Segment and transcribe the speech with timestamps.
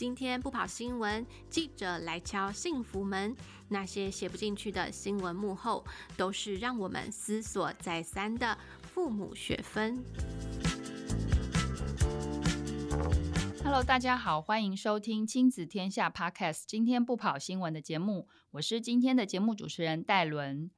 [0.00, 3.36] 今天不跑新闻，记者来敲幸福门。
[3.68, 5.84] 那些写不进去的新闻幕后，
[6.16, 10.02] 都是让我们思索再三的父母学分。
[13.62, 16.62] Hello，大家好，欢迎收听亲子天下 Podcast。
[16.66, 20.70] 今天不跑新闻的节目，我是今天的节目主持人戴伦。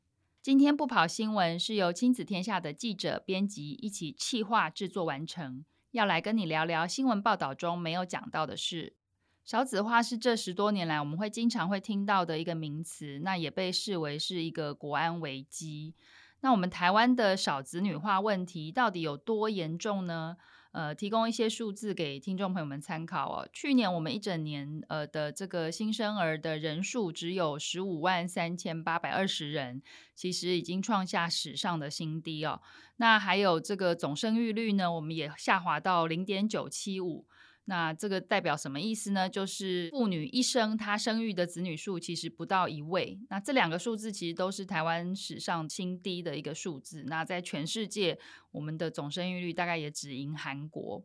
[0.43, 8.97] 今天不跑新闻是由亲子天下的记者、编辑一起企划制作完成，要来跟你聊聊新闻报道中没有讲到的事。
[9.45, 15.95] 少子化是这十多年来我们会经常会听到的一个名词，那也被视为是一个国安危机。
[16.41, 20.37] 那我们台湾的少子女化问题到底有多严重呢？
[20.73, 23.49] 呃，提供一些数字给听众朋友们参考哦。
[23.53, 29.83] 去年我们一整年呃的这个新生儿的人数只有十五万三千八百二十人，
[30.15, 32.63] 其实已经创下史上的新低哦。
[32.97, 37.27] 那还有这个总生育率呢，我们也下滑到零点九七五。
[37.65, 39.29] 那这个代表什么意思呢？
[39.29, 43.21] 就是妇女一生她生育的子女数其实不到一位。
[43.31, 47.05] 那这两个数字其实都是台湾史上新低的一个数字。
[47.07, 48.19] 那在全世界，
[48.51, 51.05] 我们的总生育率大概也只赢韩国。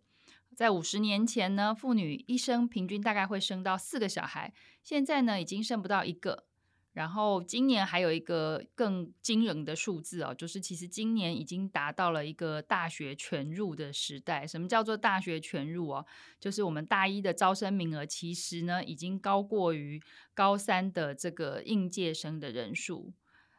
[0.56, 4.52] 在五十年前呢，妇女一生平均大概会生到四个小孩，
[4.84, 6.46] 现在呢已经生不到一个。
[6.98, 14.48] 然后今年还有一个更惊人的数字哦，就是其实今年已经达到了一个大学全入的时代。
[14.48, 16.04] 什么叫做大学全入哦？
[16.40, 20.02] 就是我们大一的招生名额其实呢已经高过于
[20.34, 23.14] 高三的这个应届生的人数。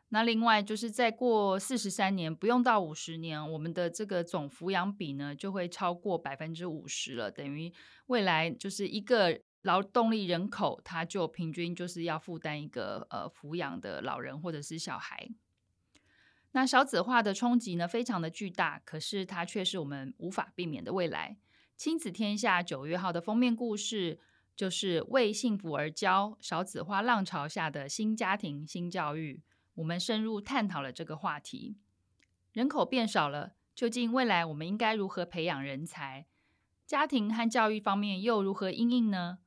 [0.09, 7.73] 那另外就是再过四十三年，不用到五十年，我们的这个总抚养比呢就会超过百分之五十了，等于
[8.07, 9.41] 未来就是一个。
[9.69, 15.29] 劳动力人口，他就平均就是要负担一个呃抚养的老人或者是小孩。
[16.53, 21.37] 那少子化的冲击呢，非常的巨大，可是它却是我们无法避免的未来。
[21.77, 24.19] 亲子天下九月号的封面故事
[24.57, 29.43] 就是为幸福而教：少子化浪潮下的新家庭新教育。
[29.75, 31.77] 我们深入探讨了这个话题。
[32.53, 36.27] 人口变少了，究竟未来我们应该如何培养人才？
[36.87, 39.41] 家庭和教育方面又如何因应呢？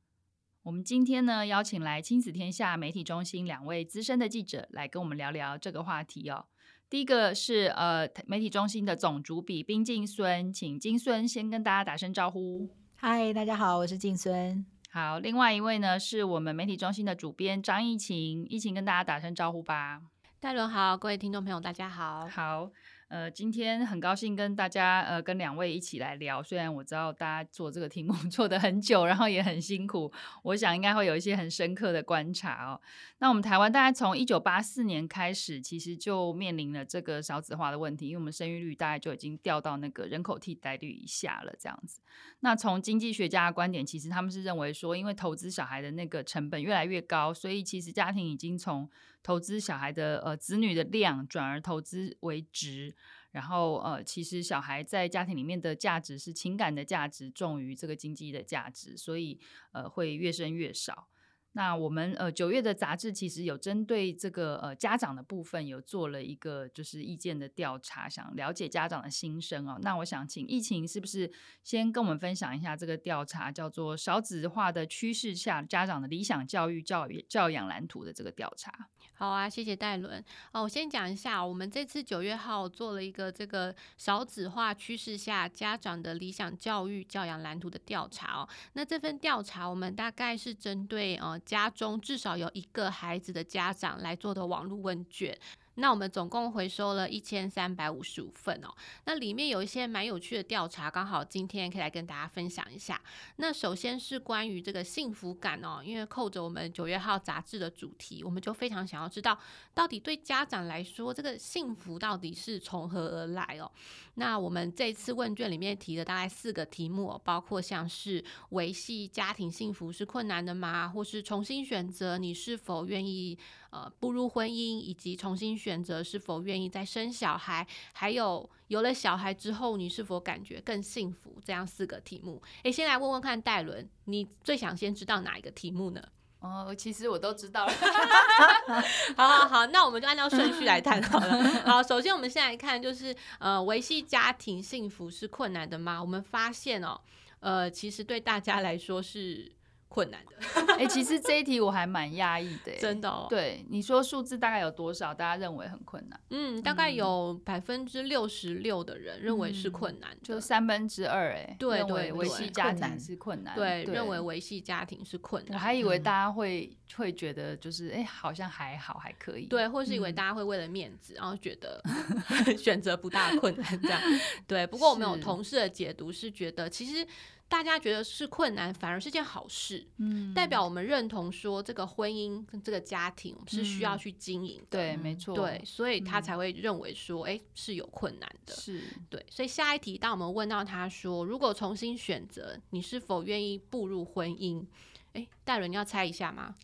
[0.63, 6.45] 我们今天呢，邀请来亲子天下媒体中心两位资深的记者来跟我们聊聊这个话题哦。
[6.87, 12.69] 第一个是呃媒体中心的总主笔冰静孙，请静孙先跟大家打声招呼。
[12.95, 14.63] 嗨，大家好，我是静孙。
[14.91, 19.99] 好，另外一位呢是我们媒体中心的主编张艺晴，艺晴跟大家打声招呼吧。
[20.39, 22.27] 戴伦好，各位听众朋友大家好。
[22.27, 22.69] 好。
[23.11, 26.41] 呃，今天很高兴跟大家呃，跟两位一起来聊。
[26.41, 30.09] 虽然我知道大家做这个题目 做得很久，然后也很辛苦，
[30.43, 32.79] 我想应该会有一些很深刻的观察哦。
[33.17, 41.99] 那我们台湾大概从一九八四年开始，其实就面临了这个少子化的问题，因为我们生育率大概就已经掉到那个人口替代率以下了这样子。
[42.39, 48.89] 那从经济学家的观点，其实他们是认为说，因为投资小孩的那个成本越来越高，所以其实家庭已经从
[49.23, 52.95] 投资小孩的呃子女的量转而投资为值，
[53.31, 59.39] 然后呃其实小孩在家庭里面的价值是情感的价值重于这个经济的价值，所以
[59.71, 61.07] 呃会越生越少。
[61.53, 69.77] 那我们呃九月的杂志其实有针对这个呃家长的部分有做了一个就是意见的调查，想了解家长的心声哦。
[69.81, 71.31] 那我想请艺晴是不是
[71.63, 78.71] 先跟我们分享一下这个调查，叫做少子化的趋势下家长的理想教育教育教养蓝图的这个调查。
[79.13, 80.23] 好啊，谢谢戴伦。
[80.51, 88.49] 哦，我先讲一下，我们这次九月号做了一个这个少子化趋势下家长的理想教育教养蓝图的调查哦。
[88.73, 95.37] 那这份调查我们大概是针对呃家中至少有一个孩子的家长来做的网络问卷。
[95.81, 98.69] 那我们总共回收了一千三百五十五份哦，
[99.05, 103.01] 那里面有一些蛮有趣的调查，刚好今天可以来跟大家分享一下。
[103.37, 109.35] 那首先是关于这个幸福感哦，因为扣着我们九月号杂志的主题，我们就非常想要知道，
[109.73, 113.71] 到底对家长来说，这个幸福到底是从何而来哦？
[114.15, 120.87] 那我们这次问卷里面提的大概四个题目，包括像是维系家庭幸福是困难的吗？
[120.87, 123.35] 或是重新选择你是否愿意
[123.71, 131.41] 呃步入婚姻，以及重新选择是否愿意再生小孩，还有有了小孩之后你是否感觉更幸福？
[131.43, 132.41] 这样四个题目。
[132.63, 136.01] 诶，先来问问看戴伦，你最想先知道哪一个题目呢？
[136.39, 137.73] 哦，其实我都知道了。
[139.15, 141.43] 好好好，那我们就按照顺序来谈好了。
[141.65, 146.01] 好，首先我们先来看，就是呃，维系家庭幸福是困难的吗？
[146.01, 146.99] 我们发现哦，
[147.41, 149.51] 呃，其实对大家来说是
[149.91, 150.31] 困难的。
[150.75, 153.27] 哎、 欸，其实这一题我还蛮压抑的，真的、哦。
[153.29, 155.13] 对，你说数字大概有多少？
[155.13, 156.17] 大家认为很困难？
[156.29, 161.33] 嗯，大概有百分之六十六的人认为是困难、嗯，就三分之二。
[161.33, 163.53] 哎，对对，维系家庭是困难。
[163.53, 165.55] 对，认为维系家庭是困难。
[165.55, 169.45] 我还以为大家会、嗯、会觉得就是哎、欸，好像还好，还可以。
[169.47, 171.83] 对，或是以为大家会为了面子，嗯、然后觉得
[172.57, 174.01] 选择不大困难这样。
[174.47, 177.05] 对，不过我们有同事的解读是觉得其实。
[177.51, 188.81] 大家觉得是困难，反而是件好事，嗯，代表我们认同说这个婚姻跟这个家庭是需要去经营的，嗯，对，没错，对，所以他才会认为说，哎，嗯，是有困难的，是。
[189.09, 194.65] 对，所以下一题，当我们问到他说，如果重新选择，你是否愿意步入婚姻？
[195.13, 196.55] 哎，戴伦，你要猜一下吗？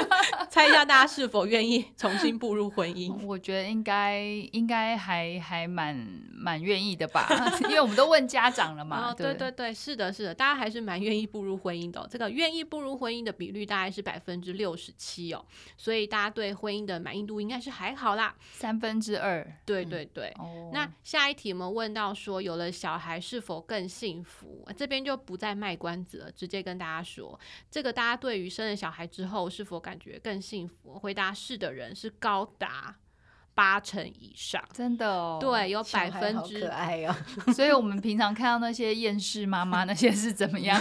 [0.50, 3.24] 猜一下大家是否愿意重新步入婚姻？
[3.24, 4.20] 我觉得应该
[4.52, 5.96] 应该还还蛮
[6.30, 7.26] 蛮愿意的吧，
[7.64, 9.08] 因为我们都问家长了嘛。
[9.10, 12.06] 哦，对对对，是的，是的，大家还是蛮愿意步入婚姻的哦。
[12.10, 15.42] 这个愿意步入婚姻的比率大概是百分之六十七哦，
[15.78, 19.42] 所以大家对婚姻的满意度应该是还好啦，三分之二。
[19.64, 20.30] 对对对。
[20.38, 24.68] 嗯，那下一题我们问到说，有了小孩是否更幸福？
[24.76, 27.40] 这边就不再卖关子了，直接跟大家说
[27.70, 27.93] 这个。
[27.94, 30.98] 大家对于生了小孩之后是否感觉更幸福？
[30.98, 32.96] 回答是的人是高达
[33.54, 35.38] 八成以上，真的哦。
[35.40, 37.14] 对，有百分之可爱哦。
[37.54, 40.78] 所以我们平常看到那些厌世妈妈那些是怎么样？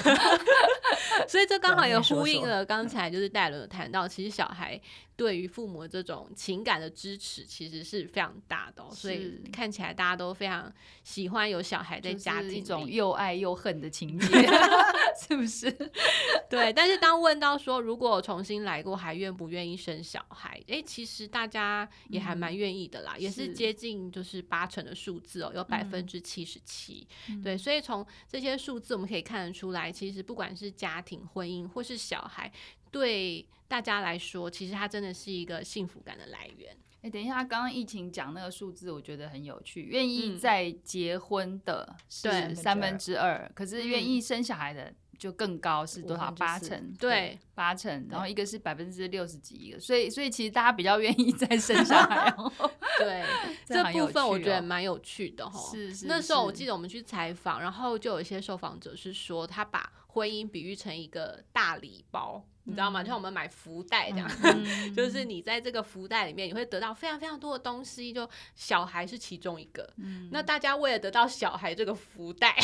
[1.29, 4.81] 所以这刚好也呼应了刚才就是戴伦有谈到，其实小孩。
[5.15, 10.73] 对于父母这种情感的支持，其实是非常大的，哦，所以看起来大家都非常
[11.03, 14.27] 喜欢有小孩在家庭，就是，一种又爱又恨的情节，
[15.27, 15.71] 是不是？
[16.49, 16.73] 对。
[16.73, 20.59] 但是当问到说，如果重新来过，还愿不愿意生小孩？
[20.67, 27.07] 哎，其实大家也还蛮愿意的啦，嗯，也是接近就是八成的数字哦，有百分之七十七。
[27.43, 32.51] 对，所以从这些数字我们可以看得出来，其实不管是家庭、婚姻或是小孩。
[32.91, 33.43] 对
[33.73, 36.77] 大家来说，其实它真的是一个幸福感的来源。
[37.01, 39.81] 哎，等一下，刚刚疫情讲那个数字，我觉得很有趣。
[39.81, 46.29] 愿意再结婚的是三分之二，嗯，可是愿意生小孩的就更高，是多少？
[46.33, 46.93] 八成。
[46.99, 48.05] 对，八成。
[48.11, 52.31] 然后一个是百分之六十几一个，所以所以其实大家比较愿意再生小孩。
[52.99, 53.25] 对，
[53.65, 55.59] 这部分我觉得蛮有趣的哈。
[55.71, 56.05] 是是，是。
[56.05, 62.45] 那时候我记得我们去采访，然后就有一些受访者是说，他把婚姻比喻成一个大礼包。
[62.65, 63.03] 你知道吗？
[63.03, 64.65] 就像我们买福袋这样，嗯、
[64.95, 68.13] 就是你在这个福袋里面，你会得到非常非常多的东西。
[68.13, 72.55] 就小孩是其中一个，嗯、那大家为了得到小孩这个福袋，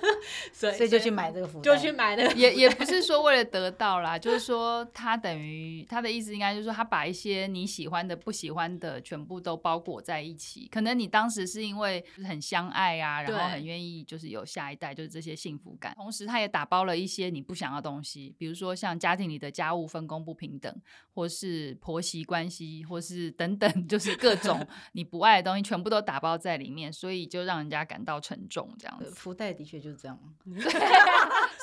[0.52, 2.34] 所以所以就去买这个福袋，就去买那个。
[2.34, 10.68] 也也不是说为了得到啦，就是说他等于他的意思应该就是说他把一些你喜欢的、不喜欢的全部都包裹在一起。
[10.70, 15.94] 可能你当时是因为很相爱啊，然后很愿意就是有下一代，就是这些幸福感。
[15.94, 19.45] 同时，他也打包了一些你不想要的东西，比如说像家庭里的。
[19.50, 20.74] 家务分工不平等，
[21.14, 28.68] 或是婆媳关系，或是等等， 就是各种 你不爱的东西，全部都打包在里面，所以就让人家感到沉重。
[28.78, 30.18] 这样子，福袋的确就是这样，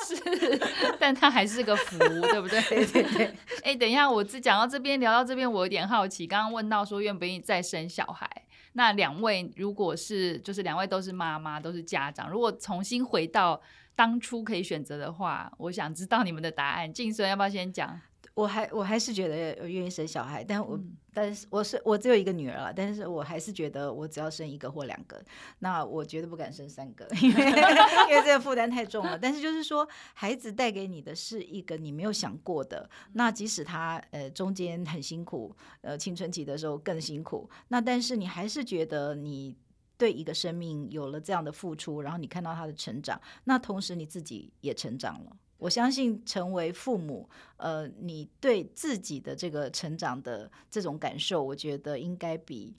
[0.07, 0.59] 是，
[0.99, 2.61] 但它还是个福，对不对？
[2.63, 3.25] 对对对。
[3.25, 8.42] 哎、欸，等一下，我只讲到这边，聊到这边，我有点好奇，刚刚问到说愿不愿意再生小孩，
[8.73, 13.61] 那两位如果是，就是两位都是妈妈，都是家长，如果重新回到。
[13.95, 16.91] 当初可以选择的话，我想知道你们的答案。
[16.91, 18.01] 静孙要不要先讲？
[18.35, 25.23] 我还我还是觉得我愿意生小孩，但我、嗯、但是我是我只有一个女儿了，但是我还是觉得我只要生一个或两个，
[25.59, 29.17] 那我绝对不敢生三个， 因为因为这个负担太重了。
[29.17, 39.55] 但是就是说，孩子带给你的是一个你没有想过的，那即使他呃中间很辛苦，呃青春期的时候更辛苦，那但是你还是觉得你。
[39.95, 45.37] 对一个生命有了这样的付出，然后你看到他的成长，那同时你自己也成长了。
[45.63, 52.75] 我相信成为父母，呃，你对自己的这个成长的这种感受，我觉得应该比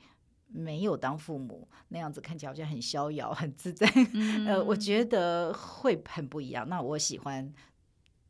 [0.48, 3.90] 没有当父母那样子看起来好像很逍遥、很自在。
[4.12, 6.68] 嗯、呃，我觉得会很不一样。
[6.68, 7.50] 那我喜欢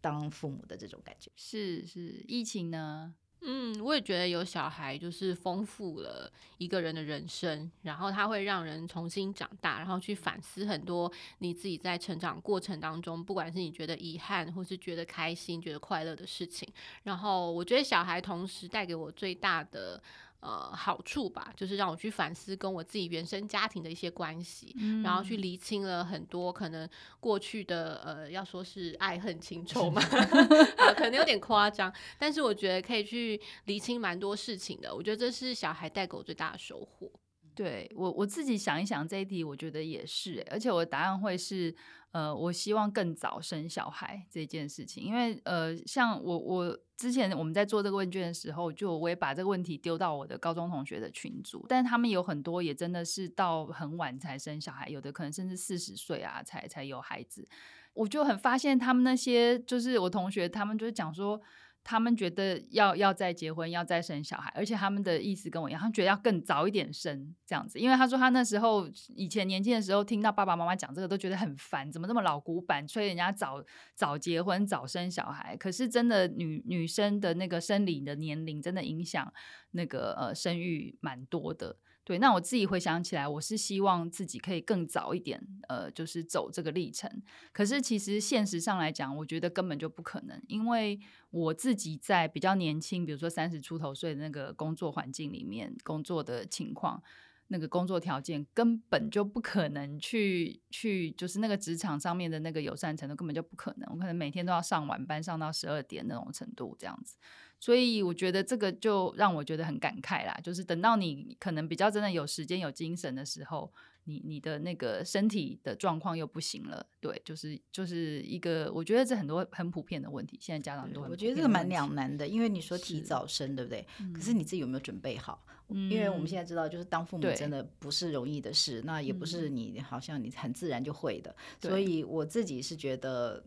[0.00, 1.32] 当父母的这种感觉。
[1.34, 3.12] 是是，疫情呢？
[3.46, 16.66] 嗯，我也觉得有小孩就是丰富了一个人的人生，然后他会让人重新长大，然后去反思很多你自己在成长过程当中，不管是你觉得遗憾，或是觉得开心、觉得快乐的事情。
[17.02, 20.02] 然后我觉得小孩同时带给我最大的。
[20.44, 26.86] 呃，好处吧，就是让我去反思跟我自己原生家庭的一些关系，嗯、然后去厘清了很多可能
[27.18, 34.94] 过去的呃，要说是爱恨情 仇嘛，啊，可能有点夸张，但是我觉得可以去厘清蛮多事情的。
[34.94, 37.10] 我觉得这是小孩带给我最大的收获。
[37.54, 41.74] 对我我自己想一想这一题，我觉得也是，而且我的答案会是，
[42.10, 57.46] 呃，我希望更早生小孩这件事情，因为呃，像我我之前我们在做这个问卷的时候，就我也把这个问题丢到我的高中同学的群组，但他们有很多也真的是到很晚才生小孩，有的可能甚至四十岁啊才才有孩子，
[57.92, 61.40] 我就很发现他们那些就是我同学，他们就是讲说。
[61.84, 67.78] 他们觉得要要再结婚，要再生小孩，而且他们的意思跟我一样，他们觉得要更早一点生这样子。
[67.78, 73.62] 因为他说他那时候以前年轻的时候，听到爸爸妈妈讲这个都觉得很烦，怎么这么老古板，催人家早
[73.94, 75.54] 早结婚、早生小孩。
[75.58, 79.30] 可是真的女女生的那个生理的年龄，真的影响
[79.72, 81.76] 那个呃生育蛮多的。
[82.04, 87.10] 对，那我自己回想起来，我是希望自己可以更早一点，呃，就是走这个历程。
[87.50, 97.02] 可是其实现实上来讲，我觉得根本就不可能，因为我自己在比较年轻，比如说三十出头岁的那个工作环境里面工作的情况，
[97.48, 103.90] 那个工作条件根本就不可能去去，就是那个职场上面的那个友善程度根本就不可能。
[103.90, 107.16] 我可能每天都要上晚班，上到十二点那种程度这样子。
[107.64, 113.72] 所以我觉得这个就让我觉得很感慨啦，就是等到你可能比较真的有时间有精神的时候，
[114.04, 123.86] 你你的那个身体的状况又不行了，对，就是就是一个我觉得这很多很普遍的问题，现在家长都很我觉得这个蛮两难的，因为你说提早生对不对？
[124.12, 125.42] 可是你自己有没有准备好？
[125.68, 133.42] 嗯，因为我们现在知道，就是当父母真的不是容易的事，那也不是你好像你很自然就会的，所以我自己是觉得。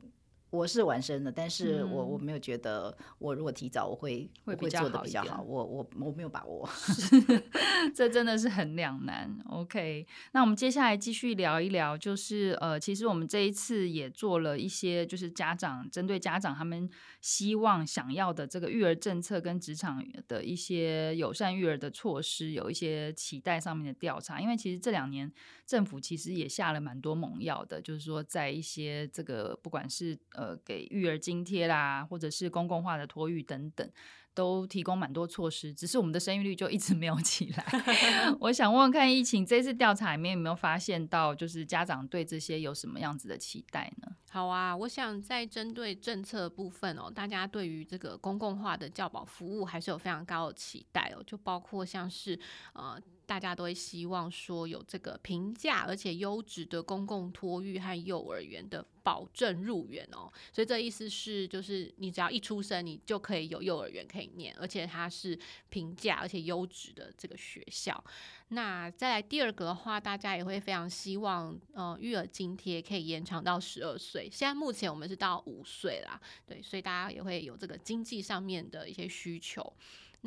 [0.50, 6.68] 我是晚生的，但是我我没有觉得我如果提早我会会会做的比较好，我我我没有把握，
[7.94, 9.38] 这真的是很两难。
[9.50, 16.90] OK，那我们接下来继续聊一聊，就是呃，其实我们这一次也做了一些，就是家长针对家长他们
[17.20, 25.30] 希望想要的这个育儿政策跟职场的一些友善育儿的措施，有一些期待上面的调查，因为其实这两年
[25.66, 33.92] 政府其实也下了蛮多猛药的，就是说在一些这个不管是呃，给育儿津贴啦，或者是公共化的托育等等，
[34.36, 37.66] 都提供蛮多措施，只是我们的生育率就一直没有起来。
[38.40, 44.16] 我想问问看，疫情这次调查里面有没有发现到，就是家长对这些有什么样子的期待呢？
[44.30, 52.40] 好啊，我想在针对政策部分哦，大家对于这个公共化的教保服务还是有非常高的期待哦，就包括像是
[52.74, 53.02] 呃。
[53.28, 65.38] 大家都会希望说有这个平价而且优质的公共托育和幼儿园的保证入园哦，所以这意思是就是你只要一出生，你就可以有幼儿园可以念，而且它是
[65.70, 68.04] 平价而且优质的这个学校。
[68.50, 79.74] 那再来第二个的话，大家也会非常希望呃育儿津贴可以延长到十二岁，现在目前我们是到五岁啦，对，所以大家也会有这个经济上面的一些需求。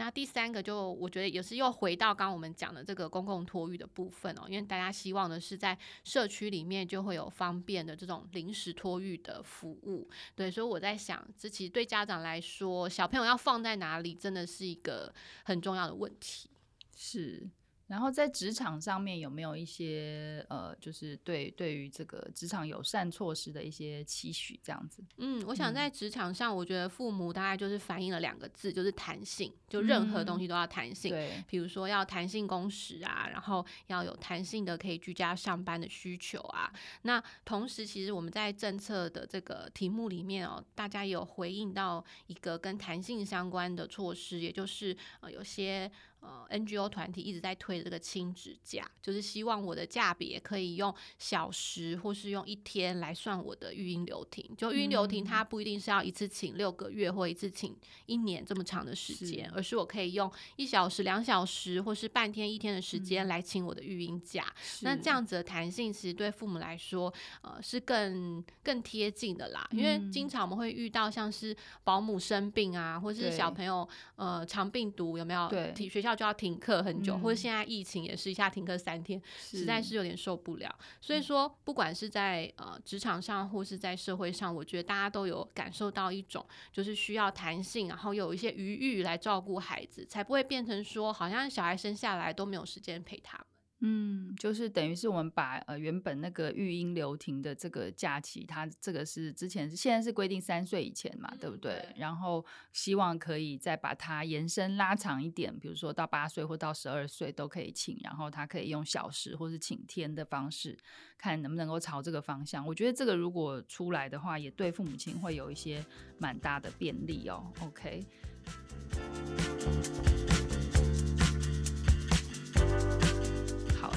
[0.01, 15.13] 那第三个就我觉得也是又回到刚刚我们讲的这个公共托育的部分哦，因为大家希望的是在社区里面就会有方便的这种临时托育的服务，对，所以我在想，这其实对家长来说，小朋友要放在哪里，真的是一个
[15.45, 16.49] 很重要的问题，
[16.97, 17.51] 是。
[17.91, 25.03] 然后在职场上面有没有一些呃，就是对对于这个职场友善措施的一些期许这样子？
[25.17, 31.11] 嗯，我想在职场上，我觉得父母大概就是反映了两个字，就是弹性，就任何东西都要弹性。
[31.11, 36.73] 对、嗯，比如说要弹性工时啊，然后要有弹性的可以居家上班的需求啊。
[37.03, 45.91] 那同时，其实我们在政策的这个题目里面哦，大家也有回应到一个跟弹性相关的措施，也就是呃有些。
[46.21, 54.45] 呃，NGO 团体一直在推这个亲子假，就是希望我的假别可以用小时或是用一天来算我的育婴留停。
[54.55, 57.75] 就育婴留停，它不一定是要一次请六个月或一次请
[58.05, 64.45] 一年这么长的时间，是而是我可以用一小时、两小时或是半天、一天的时间来请我的育婴假。
[64.63, 67.11] 是那这样子的弹性，其实对父母来说，
[67.41, 69.67] 呃，是更更贴近的啦。
[69.73, 75.49] 因为经常我们会遇到像是保姆生病啊，或是小朋友呃肠病毒有没有？
[75.49, 76.10] 对，学校。
[76.15, 80.75] 就要停课很久，嗯、或者现在疫情也是一下停课三天，实在是有点受不了。
[81.01, 93.39] 所以说，不管是在呃职场上，或是在社会上，我觉得大家都有感受到一种就是需要弹性，然后有一些余裕来照顾孩子，才不会变成说好像小孩生下来都没有时间陪他。
[93.83, 101.73] 嗯，就是等于是我们把呃原本那个育婴留停的这个假期，它这个是之前是现在是规定三岁以前嘛，嗯、对不对？
[101.73, 110.77] 对，然后希望可以再把它延伸拉长一点，比如说到八岁或到十二岁都可以请，然后他可以用小时或是请天的方式，
[111.17, 112.67] 看能不能够朝这个方向。
[112.67, 115.83] 我觉得这个如果出来的话，也对父母亲会有一些
[116.19, 117.51] 蛮大的便利哦。
[117.63, 118.05] OK。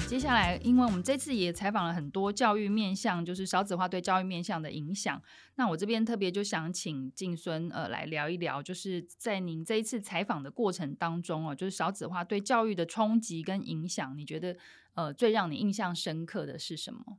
[0.06, 5.20] 接下来，因为我们这次也采访了很多教育面向，就是少子化对教育面向的影响。
[5.56, 14.56] 那我这边特别就想请静孙呃来聊一聊，就是在您这一次采访的过程当中哦，就是少子化对教育的冲击跟影响，你觉得
[14.94, 17.18] 呃最让你印象深刻的是什么？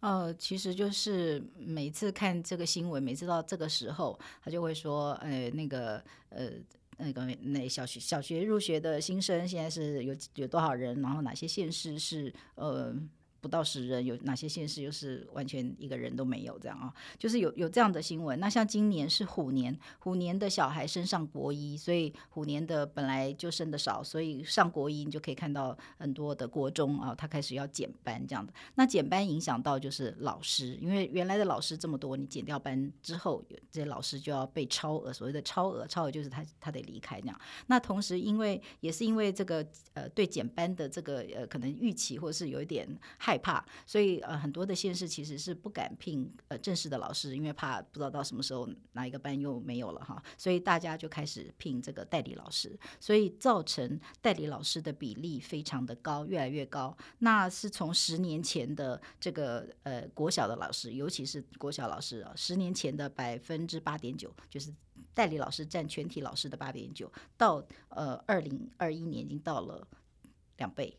[0.00, 6.52] 呃，其实就是每次看这个新闻，每次到这个时候，他就会说，呃，那个呃。
[7.00, 11.00] 那个那小学小学入学的新生现在是有有多少人？
[11.00, 12.94] 然后哪些县市是呃？
[13.40, 16.92] 不到十人，有哪些县市又是完全一个人都没有这样啊？
[17.18, 18.38] 就是有有这样的新闻。
[18.38, 28.52] 那像今年是虎年，虎年的小孩升上国一，所以虎年的本来就生的少，所以上国一你就可以看到很多的国中啊，他开始要减班这样的。
[28.74, 37.40] 那减班影响到就是老师，因为原来的老师这么多，你减掉班之后，这些老师就要被超额，所谓的超额，超额就是他他得离开这样。
[37.68, 42.86] 那同时因为也是因为这个呃对减班的这个呃可能预期或是有一点。
[43.30, 56.96] 害怕，所以呃很多的县市其实是不敢聘呃正式的老师，因为怕不知道到什么时候哪一个班又没有了哈，所以大家就开始聘这个代理老师，所以造成代理老师的比例非常的高，越来越高。
[57.20, 64.74] 那是从十年前的这个呃国小的老师，尤其是国小老师啊，十年前的百分之八点九，就是
[65.14, 69.86] 代理老师占全体老师的八点九，到呃二零二一年已经到了
[70.56, 70.98] 两倍。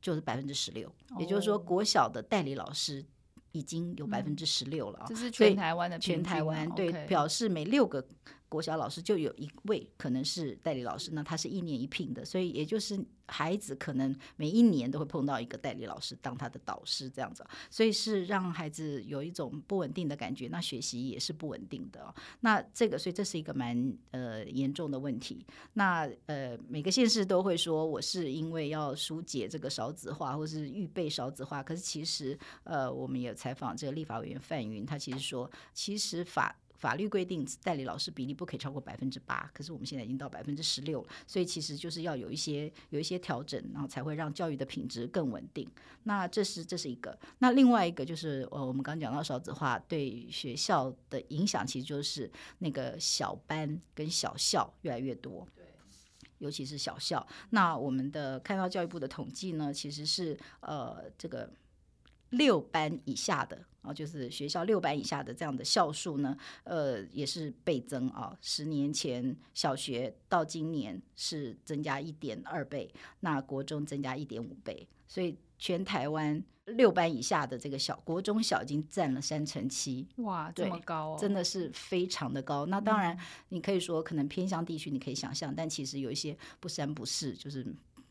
[0.00, 3.04] 就是百分之十六，也就是说，国小的代理老师
[3.52, 5.06] 已经有百分之十六了啊！
[5.08, 8.06] 这是全台湾的全台湾对，表示每六个。
[8.50, 22.12] 国小老师就有一位可能是代理老师，那他是一年一聘的，所以也就是孩子可能每一年都会碰到一个代理老师当他的导师这样子，所以是让孩子有一种不稳定的感觉，那学习也是不稳定的哦。
[22.40, 25.46] 那这个，所以这是一个蛮呃严重的问题。
[25.74, 36.56] 那呃每个县市都会说我是因为要疏解这个少子化，或是预备少子化，可是其实呃我们也采访这个立法委员范云，他其实说其实法。
[36.80, 45.70] 法律规定代理老师比例不可以超过百分之八，可是我们现在已经到百分之十六了，所以其实就是要有一些有一些调整，然后才会让教育的品质更稳定。
[46.04, 55.66] 那这是这是一个，那另外一个就是呃，我们刚刚讲到少子化对学校的影响，其实就是那个小班跟小校越来越多，对，
[56.38, 57.26] 尤其是小校。
[57.50, 61.52] 那我们的看到教育部的统计呢，其实是呃这个
[62.30, 63.66] 六班以下的。
[63.82, 68.36] 啊，就是学校六班以下的这样的校数呢，呃，也是倍增啊。
[68.40, 80.06] 十年前小学到今年是增加一点二倍，那国中增加一点五倍，所以全台湾六班以下的这个小国中小已经占了三成七。
[80.16, 82.66] 哇，这么高哦，真的是非常的高。
[82.66, 87.66] 那当然，你可以说可能偏乡地区你可以想象，但其实有一些不三不四，就是。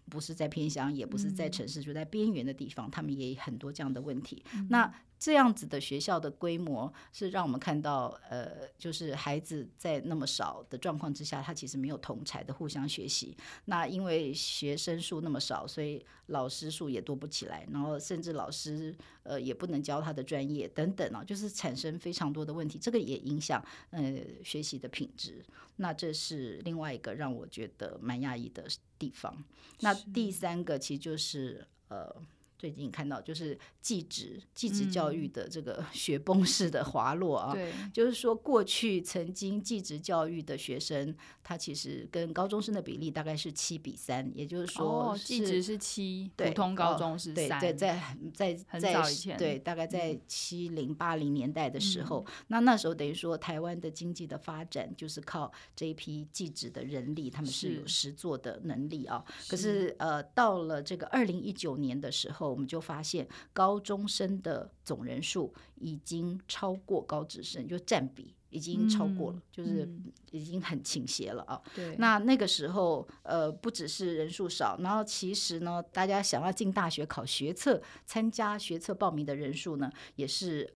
[0.09, 4.43] 不是在偏乡，也不是在城市，就在边缘的地方，他们也有很多这样的问题。
[4.67, 13.35] 那这样子的学校的规模是让我们看到，呃，就是孩子在那么少的状况之下，他其实没有同才的互相学习。
[13.65, 22.79] 那因为学生数那么少，所以老师数也多不起来，然后甚至老师呃也不能教他的专业等等啊，就是产生非常多的问题。
[22.79, 25.43] 这个也影响呃学习的品质。
[25.75, 28.65] 那这是另外一个让我觉得蛮讶异的
[28.97, 29.35] 地方。
[29.81, 32.15] 那第三个其实就是呃。
[32.59, 47.97] 最近看到就是继职继职教育的这个 雪崩式的滑落啊，对，就是说过去曾经继职教育的学生，他其实跟高中生的比例大概是七比三，也就是说继职是七，普通高中是三，对，在
[48.33, 62.48] 在在在对，大概在七零八零年代的时候，那那时候等于说台湾的经济的发展就是靠这一批继职的人力，他们是有实作的能力啊，可是呃到了这个二零一九年的时候。
[62.49, 69.89] 我们就发现高中生的总人数已经超过高职生，就占比已经超过了，嗯、就是
[70.31, 71.61] 已经很倾斜了啊。
[71.75, 80.73] 对，那那个时候，呃，不只是人数少，然后其实呢，大家想要进大学考学测、参加学测报名的人数呢，也是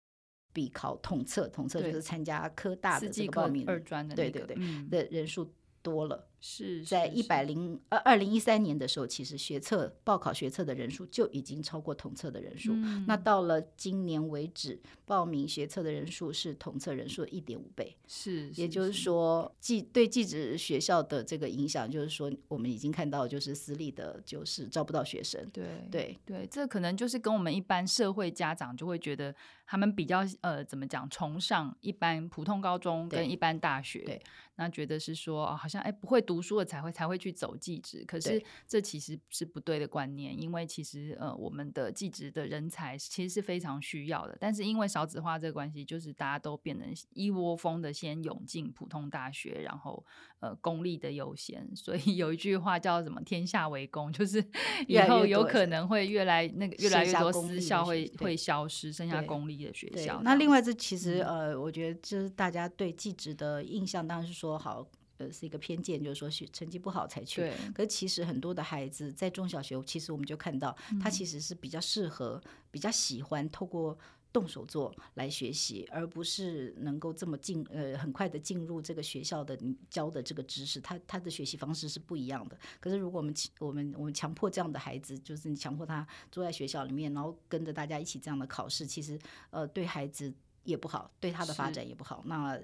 [0.52, 6.28] 比考统测，统测就是参加科大的这个报名二专的、那个、对对对、嗯、的人数多了。
[6.44, 12.72] 是在一百零呃二零一三年的时候，其实学测报考学测的人数就已经超过统测的人数。
[12.74, 17.96] 嗯、那到了今年为止，报名学测的人数是统测人数的一点五倍。
[18.08, 25.48] 是，也就是说，技对技职学校的这个影响，就是说我们已经看到，就是私立的，就是招不到学生。
[25.52, 29.32] 对对对，这可能就是跟我们一般社会家长就会觉得，
[29.72, 34.00] 他们比较呃怎么讲，崇尚一般普通高中跟一般大学。
[34.00, 34.22] 对。
[34.56, 50.04] 那觉得是说哦，好像哎不会读书的才会才会去走技职，可是这其实是不对的观念，因为其实呃我们的技职的人才其实是非常需要的，但是因为少子化这个关系，就是大家都变成一窝蜂的先涌进普通大学，然后
[50.40, 54.44] 呃公立的优先，所以有一句话叫什么“天下为公”，就是
[54.86, 60.20] 以后有可能会越来那个越来越多私校会会消失，剩下公立的学校。
[60.22, 64.86] 那另外这其实呃，我觉得就是大家对技职的印象当然是说好。
[65.18, 67.42] 呃，是一个偏见，就是说学成绩不好才去。
[67.42, 67.52] 对。
[67.74, 73.96] 可是其实很多的孩子在中小学，其实我们就看到，他其实是比较适合、嗯、比较喜欢透过
[74.32, 79.58] 动手做来学习，而不是能够这么进呃很快的进入这个学校的
[79.90, 80.80] 教的这个知识。
[80.80, 82.58] 他他的学习方式是不一样的。
[82.80, 89.18] 可是如果我们我们我们强迫这样的孩子，就是你强迫他坐在学校里面，然后跟着大家一起这样的考试，其实
[89.50, 90.32] 呃对孩子
[90.64, 92.22] 也不好，对他的发展也不好。
[92.26, 92.58] 那。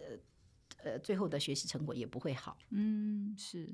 [0.85, 2.57] 呃，最后的学习成果也不会好。
[2.71, 3.69] 嗯，是。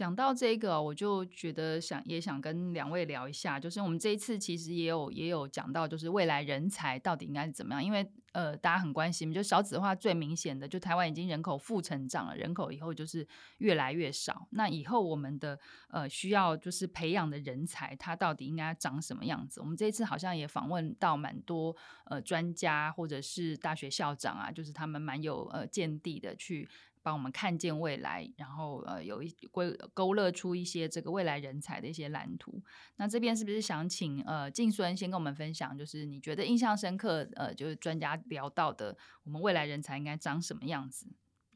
[0.00, 7.84] 讲到这个，我就觉得想也想跟两位聊一下，就是我们这一次其实也有也有讲到，就是未来人才到底应该是怎么样？
[7.84, 14.46] 因为呃，大家很关心，就少子化最明显的，就台湾已经人口负成长了，人口以后就是越来越少。
[14.52, 15.58] 那以后我们的
[15.90, 19.60] 呃需要就是培养的人才，他到底应该长什么样子？
[19.60, 26.66] 我们这一次好像也访问到蛮多呃专家或者是大学校长啊，就是他们蛮有呃见地的去。
[27.02, 29.62] 帮我们看见未来，然后呃，有一勾
[29.94, 32.62] 勾勒出一些这个未来人才的一些蓝图。
[32.96, 41.06] 那这边是不是想请呃静孙先跟我们分享，就是你觉得印象深刻呃，就是专家聊到的，我们未来人才应该长什么样子？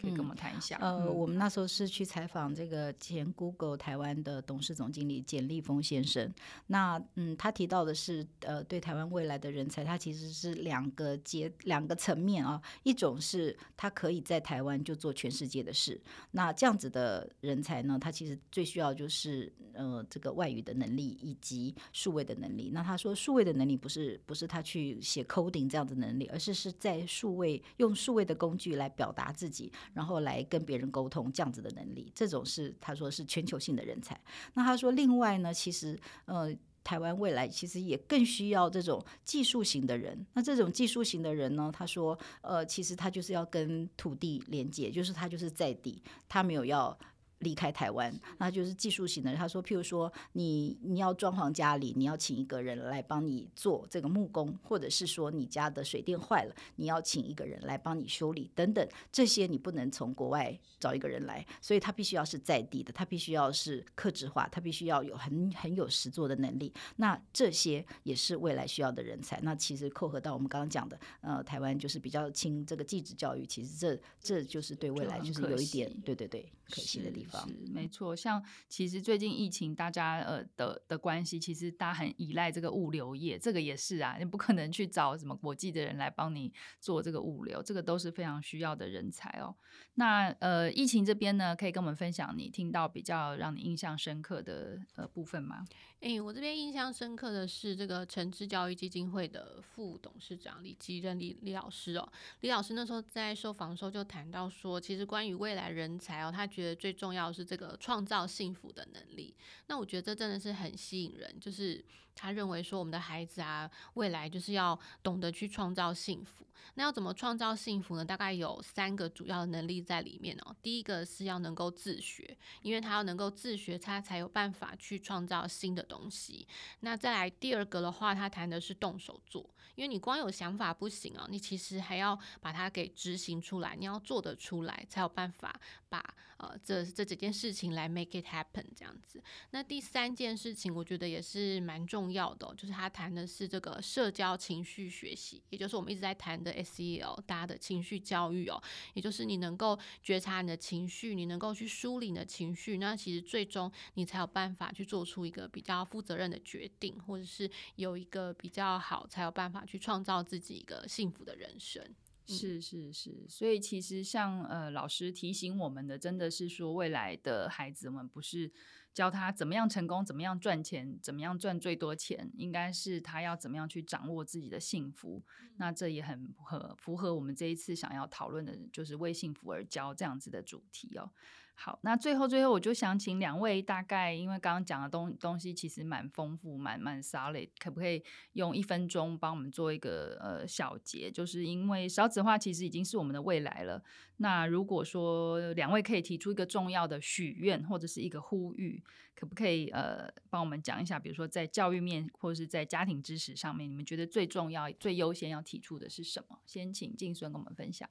[0.04, 0.76] 可以跟我们谈一下。
[0.80, 6.32] 呃，我们那时候是去采访这个前 Google 台湾的董事总经理简立峰先生。
[6.66, 12.60] 那嗯，他提到的是，呃，对台湾未来的人才，他其实是两个阶两个层面啊。
[12.82, 16.00] 一种是他可以在台湾就做全世界的事。
[16.30, 22.70] 那这样子的人才呢，他其实最需要就是呃这个外语的能力以及数位的能力。
[22.72, 29.72] 那他说，数位的能力不是不是他去写 coding 这样的能力，而是是在数位用数位的工具来表达自己。
[29.94, 34.20] 然后来跟别人沟通这样子的能力，这种是他说是全球性的人才。
[34.52, 40.26] 那他说另外呢，其实呃，台湾未来其实也更需要这种技术型的人。
[40.34, 46.98] 那这种技术型的人呢，他说呃，其实他就是要跟土地连接，就是他就是在地，他没有要。
[47.44, 49.32] 离开台湾，那就是技术型的。
[49.36, 66.72] 他说，譬如说你你要装潢家里，你要请一个人来帮你做这个木工，或者是说你家的水电坏了，你要请一个人来帮你修理等等，这些你不能从国外找一个人来，所以他必须要是在地的，他必须要是克制化，他必须要有很很有实作的能力。
[66.96, 69.38] 那这些也是未来需要的人才。
[69.42, 77.33] 那其实扣合到我们刚刚讲的，呃，台湾就是比较轻这个技职教育，其实这这就是对未来就是有一点对对对可惜的地方。
[77.40, 89.54] 是没错，像其实最近疫情，大家呃的的关系，其实大家很依赖这个物流业，这个也是啊，你不可能去找什么国际的人来帮你做这个物流，这个都是非常需要的人才哦。
[89.94, 95.64] 那呃，疫情这边呢，可以跟我们分享你听到比较让你印象深刻的呃部分吗？
[96.00, 109.34] 哎、欸，我这边印象深刻的是这个诚志教育基金会的副董事长李继任李李老师哦，李老师那时候在受访的时候就谈到说，其实关于未来人才哦，他觉得最重要要是这个创造幸福的能力。
[109.68, 111.82] 那我觉得这真的是很吸引人，就是
[112.14, 116.46] 他认为说我们的孩子啊，未来就是要懂得去创造幸福。
[116.76, 118.04] 那要怎么创造幸福呢？
[118.04, 120.56] 大概有三个主要的能力在里面哦。
[120.62, 126.48] 第一个是要能够自学，因为他要能够自学，他才有办法去创造新的东西。
[126.80, 135.54] 那再来第二个的话，他谈的是动手做，因为你光有想法不行啊，你其实还要把它给执行出来，你要做得出来，才有办法
[135.90, 136.02] 把
[136.38, 139.22] 呃这这几件事情来 make it happen 这样子。
[139.50, 146.52] 那第三件事情，我觉得也是蛮重重要的，就是他谈的是这个社交情绪学习，也就是我们一直在谈的。
[146.64, 148.62] SEL，大家的情绪教育哦，
[148.94, 161.82] 也就是你能够觉察你的情绪，你能够去梳理你的情绪，那其实最终你才有办法去做出一个比较负责任的决定，或者是有一个比较好，才有办法去创造自己一个幸福的人生。
[162.26, 168.50] 是是是，所以其实像呃老师提醒我们的，真的是说未来的孩子们不是。
[168.94, 175.20] 教他怎么样成功，怎么样赚钱，怎么样赚最多钱，应该是他要怎么样去掌握自己的幸福。
[175.42, 181.10] 嗯、那这也很符合符合我们这一次想要讨论的，就是为幸福而教这样子的主题哦。
[181.56, 191.10] 好，那最后最后，我就想请两位大概，因为刚刚讲的东东西其实蛮丰富，蛮蛮 solid，可不可以用一分钟帮我们做一个呃小结？
[191.10, 193.82] 就是因为少子化其实已经是我们的未来了。
[194.16, 198.82] 那如果说两位可以提出一个重要的许愿或者是一个呼吁，
[199.14, 200.98] 可不可以呃帮我们讲一下？
[200.98, 206.40] 比如说在教育面或者是在家庭支持上面，你们觉得最重要、最优先要提出的是什么？
[206.44, 207.88] 先请静孙跟我们分享。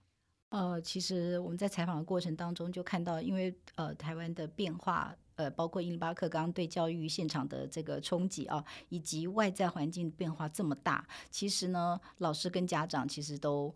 [0.53, 13.73] 呃，其实我们在采访的过程当中就看到，因为呃台湾的变化，呃包括英巴克刚刚对教育现场的这个冲击啊，以及外在环境变化这么大，其实呢，老师跟家长其实都。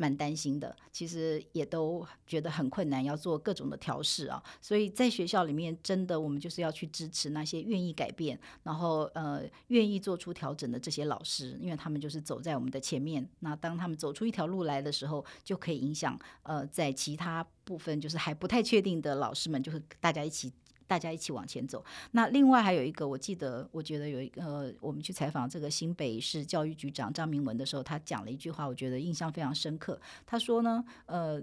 [0.00, 4.42] 蛮担心的，其实也都觉得很困难，要做各种的调试啊。
[4.58, 13.28] 所以在学校里面，真的我们就是要去支持那些愿意改变，然后呃愿意做出调整的这些老师，因为他们就是走在我们的前面。
[13.40, 20.50] 那当他们走出一条路来的时候，就可以影响呃在其他部分就是还不太确定的老师们，就是大家一起。
[20.90, 21.84] 大家一起往前走。
[22.10, 30.00] 那另外还有一个，我记得，我觉得有一个，我们去采访这个新北市教育局长张明文的时候，他讲了一句话，我觉得印象非常深刻。
[30.26, 31.40] 他说呢，呃，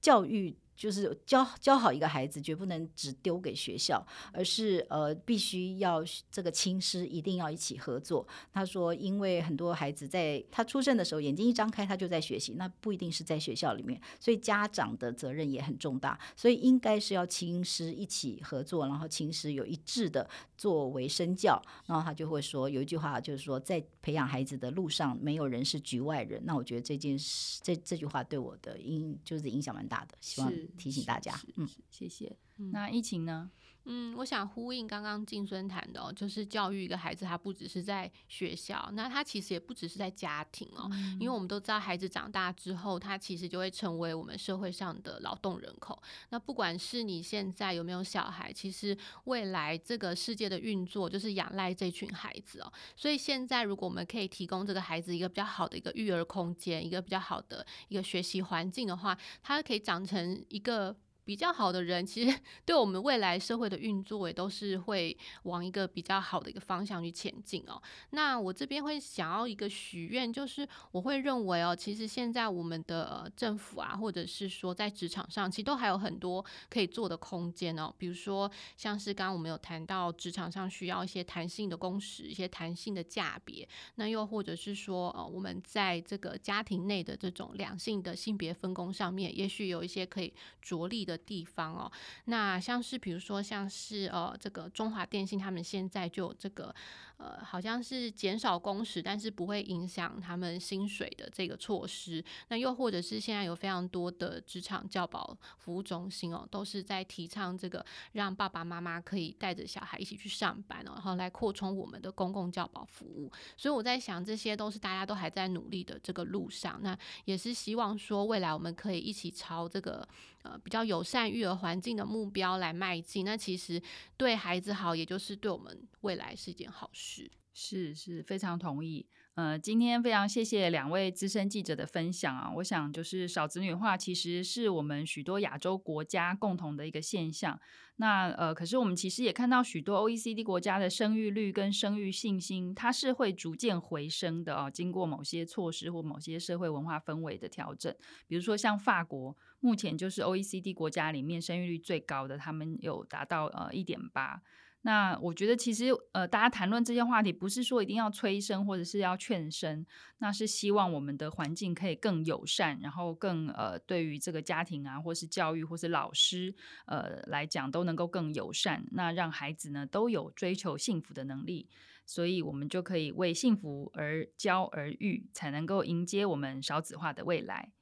[0.00, 0.56] 教育。
[0.78, 8.24] 就是教教好一个孩子，绝不能只丢给学校，而是呃必须要这个亲师一定要一起合作。
[8.52, 21.60] 他说，因为很多孩子在他出生的时候，眼睛一张开他就在学习，那不一定是在学校里面，所以家长的责任也很重大，所以应该是要亲师一起合作，然后亲师有一致的作为身教。
[21.86, 26.40] 然后他就会说有一句话，就是说在培养孩子的路上，没有人是局外人。
[26.44, 30.52] 那我觉得这件事这这句话对我的影就是影响蛮大的，希望。
[30.76, 32.36] 提醒大家，嗯，谢谢。
[32.56, 33.50] 那疫情呢？
[33.90, 46.00] 嗯，我想呼应刚刚静孙谈的哦，就是教育一个孩子，他不只是在学校，那他其实也不只是在家庭哦，嗯、因为我们都知道，孩子长大之后，他其实就会成为我们社会上的劳动人口。
[46.28, 52.70] 那不管是你现在有没有小孩，其实未来这个世界的运作就是仰赖这群孩子哦。
[52.94, 60.94] 所以现在，如果我们可以提供这个孩子一个比较好的一个育儿空间，一个比较好的一个学习环境的话，他可以长成一个。
[61.28, 67.78] 比较好的人，其实 对我们未来社会的运作也都是会往一个比较好的一个方向去前进哦。
[68.12, 77.94] 那我这边会想要一个许愿，就是我会认为哦，其实现在我们的政府啊，或者是说在职场上，其实都还有很多可以做的空间哦。
[77.98, 91.17] 比如说像是刚刚我们有谈到职场上需要一些弹性的工时，一些弹性的价别，那又或者是说呃，我们在这个家庭内的这种两性的性别分工上面，也许有一些可以着力的。
[91.18, 91.90] 地方哦，
[92.26, 96.74] 那像是比如说像是呃这个中华电信，他们现在就有这个。
[97.18, 102.24] 呃，好像是减少工时，但是不会影响他们薪水的这个措施。
[102.46, 113.28] 那又或者是现在有非常多的职场教保服务中心哦，都是在提倡这个让爸爸妈妈可以带着小孩一起去上班哦，然后来扩充我们的公共教保服务。
[113.56, 116.78] 所以我在想，这些都是大家都还在努力的这个路上。
[116.84, 120.08] 那也是希望说，未来我们可以一起朝这个
[120.48, 123.24] 呃比较友善育儿环境的目标来迈进。
[123.24, 123.80] 那其实
[124.16, 127.30] 对孩子好，也就是对我们未来是一件好事。
[127.60, 129.04] 是是，非常同意。
[129.34, 132.52] 呃，今天非常谢谢两位资深记者的分享啊。
[132.54, 137.58] 我想，就是少子女化其实是我们许多亚洲国家共同的一个现象。
[137.96, 144.70] 那呃，可是我们其实也看到许多 OECD 国家的生育率跟生育信心，它是会逐渐回升的哦。
[144.72, 147.92] 经过某些措施或某些社会文化氛围的调整，
[148.28, 154.40] 比如说像法国，目前就是 OECD 国家里面生育率最高的，他们有达到呃一点八。
[154.82, 159.84] 那我觉得其实呃，大家谈论这些话题，不是说一定要催生或者是要劝生，
[160.18, 166.54] 那是希望我们的环境可以更友善，然后更呃，对于这个家庭啊，或是教育或是老师
[166.86, 171.68] 呃来讲都能够更友善，那让孩子呢都有追求幸福的能力，
[172.06, 177.72] 所以我们就可以为幸福而教而育，才能够迎接我们少子化的未来。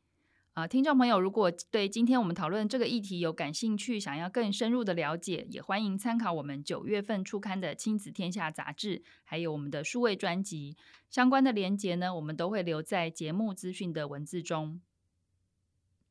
[0.56, 10.74] 啊，听众朋友，如果对今天我们讨论这个议题有感兴趣，想要更深入的了解，也欢迎参考我们九月份出刊的《亲子天下》杂志，还有我们的数位专辑
[11.10, 14.80] 相关的连结呢，我们都会留在节目资讯的文字中。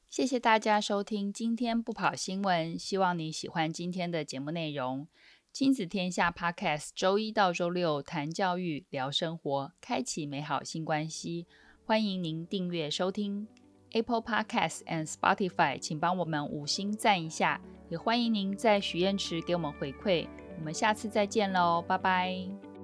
[0.07, 5.07] 谢谢大家收听今天不跑新闻，希望你喜欢今天的节目内容。
[5.51, 11.47] 亲子天下 Podcast 周一到周六谈教育、聊生活，开启美好新关系，
[11.83, 13.47] 欢迎您订阅收听。
[13.95, 20.27] Apple Podcasts and Spotify，请帮我们五星赞一下，也欢迎您在许愿池给我们回馈。
[20.59, 22.74] 我们下次再见喽，拜拜。